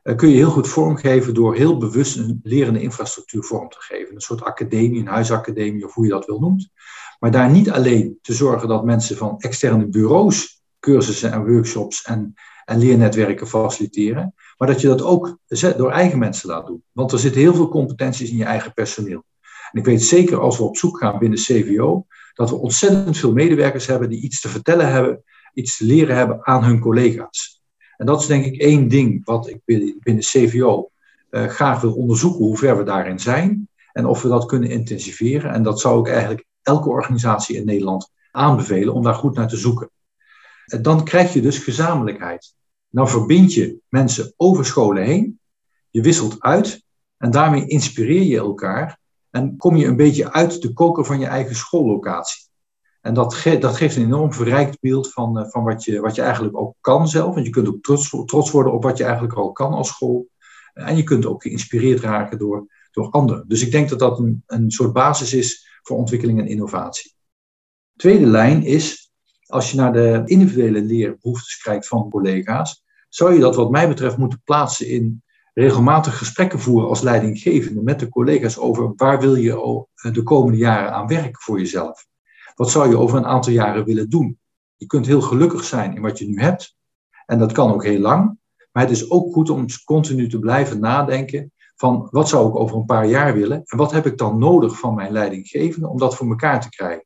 Eh, 0.06 0.16
kun 0.16 0.30
je 0.30 0.36
heel 0.36 0.50
goed 0.50 0.68
vormgeven 0.68 1.34
door 1.34 1.56
heel 1.56 1.78
bewust 1.78 2.18
een 2.18 2.40
lerende 2.44 2.82
infrastructuur 2.82 3.44
vorm 3.44 3.70
te 3.70 3.78
geven. 3.80 4.16
Een 4.16 4.22
soort 4.22 4.42
academie, 4.42 5.00
een 5.00 5.08
huisacademie 5.08 5.86
of 5.86 5.94
hoe 5.94 6.06
je 6.06 6.12
dat 6.12 6.26
wil 6.26 6.40
noemt. 6.40 6.70
Maar 7.20 7.32
daar 7.32 7.50
niet 7.50 7.72
alleen 7.72 8.20
te 8.22 8.34
zorgen 8.34 8.68
dat 8.68 8.86
mensen 8.86 9.18
van 9.18 9.40
externe 9.40 9.88
bureaus 9.88 10.64
cursussen 10.80 11.32
en 11.32 11.46
workshops 11.46 12.02
en, 12.04 12.34
en 12.66 12.80
leernetwerken 12.80 13.48
faciliteren, 13.48 14.34
maar 14.58 14.68
dat 14.68 14.82
je 14.82 14.88
dat 14.88 15.02
ook 15.02 15.38
door 15.78 15.92
eigen 15.92 16.20
mensen 16.20 16.50
laat 16.50 16.68
doen. 16.68 16.84
Want 16.92 17.12
er 17.12 17.20
zitten 17.20 17.42
heel 17.42 17.56
veel 17.56 17.70
competenties 17.70 18.30
in 18.30 18.38
je 18.38 18.46
eigen 18.46 18.74
personeel. 18.74 19.24
En 19.72 19.80
ik 19.80 19.86
weet 19.86 20.04
zeker 20.04 20.40
als 20.40 20.58
we 20.58 20.64
op 20.64 20.78
zoek 20.78 20.98
gaan 20.98 21.20
binnen 21.20 21.40
CVO, 21.40 22.06
dat 22.34 22.50
we 22.50 22.56
ontzettend 22.56 23.18
veel 23.18 23.34
medewerkers 23.34 23.88
hebben 23.88 24.10
die 24.10 24.22
iets 24.22 24.42
te 24.42 24.50
vertellen 24.50 24.92
hebben, 24.92 25.24
iets 25.54 25.78
te 25.78 25.86
leren 25.86 26.16
hebben 26.16 26.46
aan 26.46 26.64
hun 26.64 26.80
collega's. 26.80 27.55
En 27.98 28.06
dat 28.06 28.22
is 28.22 28.28
denk 28.28 28.46
ik 28.46 28.62
één 28.62 28.88
ding 28.88 29.26
wat 29.26 29.50
ik 29.50 29.60
binnen 30.00 30.24
CVO 30.24 30.90
uh, 31.32 31.48
graag 31.48 31.82
wil 31.82 31.94
onderzoeken, 31.94 32.46
hoe 32.46 32.58
ver 32.58 32.78
we 32.78 32.84
daarin 32.84 33.20
zijn 33.20 33.70
en 33.92 34.06
of 34.06 34.22
we 34.22 34.28
dat 34.28 34.46
kunnen 34.46 34.70
intensiveren. 34.70 35.54
En 35.54 35.64
dat 35.64 35.80
zou 35.80 36.00
ik 36.00 36.14
eigenlijk 36.14 36.46
elke 36.62 36.90
organisatie 36.90 37.56
in 37.56 37.66
Nederland 37.66 38.12
aanbevelen 38.32 38.94
om 38.94 39.04
daar 39.04 39.16
goed 39.16 39.36
naar 39.36 39.48
te 39.48 39.58
zoeken. 39.58 39.90
En 40.66 40.82
dan 40.82 41.04
krijg 41.04 41.34
je 41.34 41.42
dus 41.42 41.58
gezamenlijkheid. 41.58 42.54
Nou 42.90 43.08
verbind 43.10 43.54
je 43.54 43.78
mensen 43.90 44.34
over 44.38 44.66
scholen 44.66 45.04
heen, 45.04 45.40
je 45.90 46.02
wisselt 46.02 46.42
uit 46.42 46.84
en 47.18 47.32
daarmee 47.32 47.68
inspireer 47.68 48.24
je 48.24 48.38
elkaar 48.38 49.00
en 49.30 49.58
kom 49.58 49.76
je 49.76 49.86
een 49.86 49.96
beetje 49.96 50.32
uit 50.32 50.62
de 50.62 50.74
koker 50.74 51.06
van 51.06 51.20
je 51.20 51.26
eigen 51.26 51.56
schoollocatie. 51.56 52.45
En 53.06 53.14
dat, 53.14 53.44
dat 53.60 53.76
geeft 53.76 53.96
een 53.96 54.04
enorm 54.04 54.34
verrijkt 54.34 54.80
beeld 54.80 55.12
van, 55.12 55.40
uh, 55.40 55.50
van 55.50 55.64
wat, 55.64 55.84
je, 55.84 56.00
wat 56.00 56.16
je 56.16 56.22
eigenlijk 56.22 56.58
ook 56.58 56.76
kan 56.82 57.08
zelf. 57.08 57.34
Want 57.34 57.46
je 57.46 57.52
kunt 57.52 57.68
ook 57.68 57.84
trots, 57.84 58.10
trots 58.26 58.52
worden 58.52 58.74
op 58.74 58.84
wat 58.84 58.98
je 58.98 59.04
eigenlijk 59.04 59.34
al 59.34 59.52
kan 59.52 59.74
als 59.74 59.88
school. 59.88 60.28
En 60.74 60.96
je 60.96 61.04
kunt 61.04 61.26
ook 61.26 61.42
geïnspireerd 61.42 62.00
raken 62.00 62.38
door, 62.38 62.68
door 62.92 63.10
anderen. 63.10 63.48
Dus 63.48 63.62
ik 63.62 63.72
denk 63.72 63.90
dat 63.90 64.00
dat 64.00 64.20
een, 64.20 64.44
een 64.48 64.72
soort 64.72 64.94
basis 64.94 65.34
is 65.34 65.80
voor 65.82 65.98
ontwikkeling 65.98 66.40
en 66.40 66.48
innovatie. 66.48 67.14
Tweede 67.96 68.26
lijn 68.26 68.64
is, 68.64 69.12
als 69.46 69.72
je 69.72 69.78
naar 69.78 69.94
de 69.94 70.22
individuele 70.26 70.82
leerbehoeftes 70.82 71.62
kijkt 71.62 71.88
van 71.88 72.10
collega's, 72.10 72.84
zou 73.10 73.34
je 73.34 73.40
dat 73.40 73.56
wat 73.56 73.72
mij 73.72 73.88
betreft 73.88 74.18
moeten 74.18 74.42
plaatsen 74.44 74.88
in 74.88 75.24
regelmatig 75.54 76.18
gesprekken 76.18 76.60
voeren 76.60 76.90
als 76.90 77.02
leidinggevende 77.02 77.82
met 77.82 78.00
de 78.00 78.10
collega's 78.10 78.58
over 78.58 78.94
waar 78.96 79.20
wil 79.20 79.36
je 79.36 79.86
de 80.12 80.24
komende 80.24 80.58
jaren 80.58 80.92
aan 80.92 81.08
werken 81.08 81.42
voor 81.42 81.60
jezelf. 81.60 82.06
Wat 82.56 82.72
zou 82.72 82.90
je 82.90 82.98
over 82.98 83.18
een 83.18 83.26
aantal 83.26 83.54
jaren 83.54 83.86
willen 83.86 84.10
doen? 84.10 84.40
Je 84.76 84.86
kunt 84.86 85.06
heel 85.06 85.22
gelukkig 85.22 85.64
zijn 85.64 85.96
in 85.96 86.02
wat 86.02 86.18
je 86.18 86.28
nu 86.28 86.42
hebt. 86.42 86.76
En 87.26 87.40
dat 87.40 87.52
kan 87.52 87.74
ook 87.74 87.84
heel 87.84 88.00
lang. 88.00 88.38
Maar 88.72 88.84
het 88.84 88.92
is 88.92 89.10
ook 89.10 89.34
goed 89.34 89.50
om 89.50 89.66
continu 89.86 90.30
te 90.30 90.40
blijven 90.40 90.80
nadenken 90.80 91.52
van 91.76 92.08
wat 92.12 92.30
zou 92.30 92.50
ik 92.50 92.56
over 92.56 92.78
een 92.78 92.86
paar 92.86 93.08
jaar 93.08 93.34
willen 93.34 93.62
en 93.66 93.78
wat 93.78 93.92
heb 93.92 94.06
ik 94.06 94.18
dan 94.18 94.40
nodig 94.40 94.80
van 94.80 94.96
mijn 94.96 95.12
leidinggevende 95.12 95.88
om 95.88 95.98
dat 95.98 96.16
voor 96.16 96.28
elkaar 96.28 96.62
te 96.62 96.70
krijgen. 96.70 97.06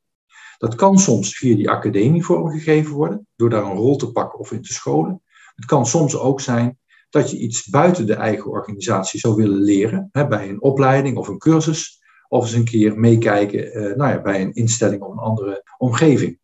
Dat 0.58 0.76
kan 0.76 0.98
soms 0.98 1.38
via 1.38 1.56
die 1.56 1.70
academie 1.70 2.26
vormgegeven 2.26 2.94
worden, 2.94 3.28
door 3.36 3.50
daar 3.50 3.64
een 3.64 3.78
rol 3.78 3.96
te 3.96 4.12
pakken 4.12 4.40
of 4.40 4.52
in 4.52 4.62
te 4.62 4.74
scholen. 4.74 5.22
Het 5.56 5.66
kan 5.66 5.86
soms 5.86 6.18
ook 6.18 6.42
zijn 6.42 6.80
dat 7.10 7.32
je 7.32 7.38
iets 7.38 7.70
buiten 7.70 8.06
de 8.06 8.14
eigen 8.14 8.52
organisatie 8.52 9.20
zou 9.20 9.36
willen 9.36 9.62
leren, 9.62 10.10
hè, 10.12 10.28
bij 10.28 10.50
een 10.50 10.62
opleiding 10.62 11.18
of 11.18 11.28
een 11.28 11.38
cursus 11.38 11.99
of 12.30 12.44
eens 12.44 12.54
een 12.54 12.64
keer 12.64 13.00
meekijken 13.00 13.78
uh, 13.78 13.96
nou 13.96 14.12
ja, 14.12 14.22
bij 14.22 14.42
een 14.42 14.54
instelling 14.54 15.02
of 15.02 15.12
een 15.12 15.18
andere 15.18 15.64
omgeving. 15.78 16.40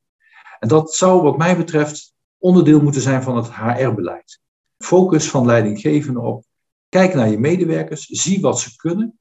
En 0.59 0.67
dat 0.67 0.93
zou 0.93 1.21
wat 1.21 1.37
mij 1.37 1.57
betreft 1.57 2.13
onderdeel 2.37 2.81
moeten 2.81 3.01
zijn 3.01 3.23
van 3.23 3.35
het 3.35 3.53
HR-beleid. 3.53 4.39
Focus 4.77 5.29
van 5.29 5.45
leidinggevenden 5.45 6.23
op 6.23 6.43
kijk 6.89 7.13
naar 7.13 7.29
je 7.29 7.39
medewerkers, 7.39 8.05
zie 8.05 8.41
wat 8.41 8.59
ze 8.59 8.75
kunnen, 8.75 9.19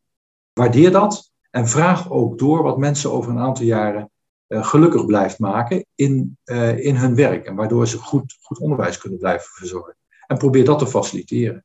waardeer 0.53 0.91
dat 0.91 1.33
en 1.51 1.69
vraag 1.69 2.11
ook 2.11 2.39
door 2.39 2.63
wat 2.63 2.79
mensen 2.79 3.13
over 3.13 3.31
een 3.31 3.39
aantal 3.39 3.65
jaren 3.65 4.11
uh, 4.49 4.67
gelukkig 4.67 5.07
blijft 5.07 5.39
maken 5.39 5.87
in, 5.95 6.39
uh, 6.45 6.79
in 6.79 6.97
hun 6.97 7.15
werk 7.15 7.47
en 7.47 7.55
waardoor 7.55 7.89
ze 7.89 7.99
goed, 7.99 8.37
goed 8.41 8.59
onderwijs 8.59 8.99
kunnen 8.99 9.19
blijven 9.19 9.49
verzorgen. 9.53 9.97
En 10.27 10.39
probeer 10.39 10.65
dat 10.65 10.79
te 10.79 10.87
faciliteren. 10.87 11.65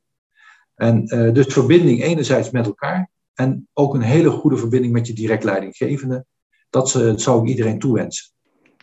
En 0.76 1.06
dus 1.34 1.46
verbinding 1.46 2.04
enerzijds 2.04 2.50
met 2.50 2.66
elkaar, 2.66 3.10
en 3.40 3.68
ook 3.74 3.94
een 3.94 4.02
hele 4.02 4.30
goede 4.30 4.58
verbinding 4.58 4.94
met 4.94 5.08
je 5.08 5.14
direct 5.14 5.44
leidinggevende. 5.44 6.26
Dat 6.70 6.90
zou 7.16 7.42
ik 7.42 7.50
iedereen 7.50 7.80
toewensen. 7.80 8.32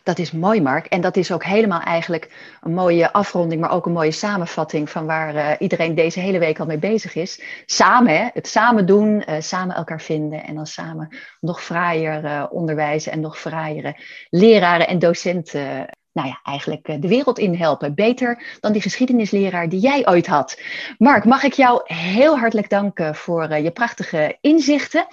Dat 0.03 0.19
is 0.19 0.31
mooi, 0.31 0.61
Mark. 0.61 0.85
En 0.85 1.01
dat 1.01 1.17
is 1.17 1.31
ook 1.31 1.43
helemaal 1.43 1.81
eigenlijk 1.81 2.55
een 2.61 2.73
mooie 2.73 3.13
afronding, 3.13 3.61
maar 3.61 3.71
ook 3.71 3.85
een 3.85 3.91
mooie 3.91 4.11
samenvatting 4.11 4.89
van 4.89 5.05
waar 5.05 5.35
uh, 5.35 5.51
iedereen 5.59 5.95
deze 5.95 6.19
hele 6.19 6.39
week 6.39 6.59
al 6.59 6.65
mee 6.65 6.77
bezig 6.77 7.15
is. 7.15 7.41
Samen, 7.65 8.17
hè? 8.17 8.27
het 8.33 8.47
samen 8.47 8.85
doen, 8.85 9.23
uh, 9.29 9.35
samen 9.39 9.75
elkaar 9.75 10.01
vinden 10.01 10.43
en 10.43 10.55
dan 10.55 10.67
samen 10.67 11.15
nog 11.39 11.63
fraaier 11.63 12.23
uh, 12.23 12.45
onderwijzen 12.49 13.11
en 13.11 13.19
nog 13.19 13.39
fraaiere 13.39 13.95
leraren 14.29 14.87
en 14.87 14.99
docenten 14.99 15.89
nou 16.17 16.29
ja, 16.29 16.39
eigenlijk 16.43 16.87
eh, 16.87 16.95
de 16.99 17.07
wereld 17.07 17.39
in 17.39 17.55
helpen. 17.55 17.95
Beter 17.95 18.57
dan 18.59 18.71
die 18.71 18.81
geschiedenisleraar 18.81 19.69
die 19.69 19.79
jij 19.79 20.07
ooit 20.07 20.27
had. 20.27 20.59
Mark, 20.97 21.25
mag 21.25 21.43
ik 21.43 21.53
jou 21.53 21.81
heel 21.83 22.37
hartelijk 22.37 22.69
danken 22.69 23.15
voor 23.15 23.43
eh, 23.43 23.63
je 23.63 23.71
prachtige 23.71 24.37
inzichten. 24.41 25.05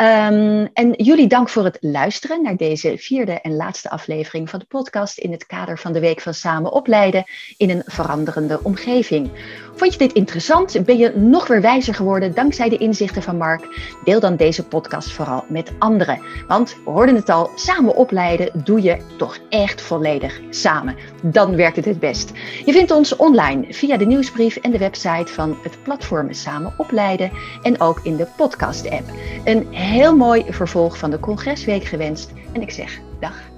Um, 0.00 0.68
en 0.72 0.92
jullie 0.96 1.26
dank 1.26 1.48
voor 1.48 1.64
het 1.64 1.76
luisteren 1.80 2.42
naar 2.42 2.56
deze 2.56 2.98
vierde 2.98 3.40
en 3.40 3.56
laatste 3.56 3.90
aflevering 3.90 4.50
van 4.50 4.58
de 4.58 4.64
podcast 4.64 5.18
in 5.18 5.32
het 5.32 5.46
kader 5.46 5.78
van 5.78 5.92
de 5.92 6.00
Week 6.00 6.20
van 6.20 6.34
Samen 6.34 6.72
Opleiden 6.72 7.24
in 7.56 7.70
een 7.70 7.82
veranderende 7.86 8.60
omgeving. 8.62 9.30
Vond 9.74 9.92
je 9.92 9.98
dit 9.98 10.12
interessant? 10.12 10.84
Ben 10.84 10.98
je 10.98 11.16
nog 11.16 11.46
weer 11.46 11.60
wijzer 11.60 11.94
geworden 11.94 12.34
dankzij 12.34 12.68
de 12.68 12.76
inzichten 12.76 13.22
van 13.22 13.36
Mark? 13.36 13.92
Deel 14.04 14.20
dan 14.20 14.36
deze 14.36 14.64
podcast 14.64 15.12
vooral 15.12 15.44
met 15.48 15.72
anderen. 15.78 16.20
Want 16.46 16.76
we 16.84 16.90
hoorden 16.90 17.14
het 17.14 17.28
al, 17.28 17.50
samen 17.54 17.96
opleiden 17.96 18.64
doe 18.64 18.82
je 18.82 18.96
toch 19.16 19.38
echt 19.48 19.80
volledig 19.80 20.41
samen. 20.50 20.96
Dan 21.22 21.56
werkt 21.56 21.76
het 21.76 21.84
het 21.84 22.00
best. 22.00 22.32
Je 22.64 22.72
vindt 22.72 22.90
ons 22.90 23.16
online 23.16 23.66
via 23.68 23.96
de 23.96 24.06
nieuwsbrief 24.06 24.56
en 24.56 24.70
de 24.70 24.78
website 24.78 25.32
van 25.32 25.56
het 25.62 25.82
platform 25.82 26.32
Samen 26.32 26.74
Opleiden 26.76 27.30
en 27.62 27.80
ook 27.80 28.00
in 28.02 28.16
de 28.16 28.26
podcast-app. 28.36 29.10
Een 29.44 29.66
heel 29.70 30.16
mooi 30.16 30.44
vervolg 30.48 30.98
van 30.98 31.10
de 31.10 31.20
Congresweek 31.20 31.84
gewenst 31.84 32.32
en 32.52 32.62
ik 32.62 32.70
zeg 32.70 33.00
dag. 33.20 33.51